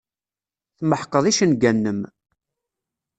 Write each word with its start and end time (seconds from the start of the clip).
Tmeḥqeḍ 0.77 1.23
icenga-nnem. 1.27 1.99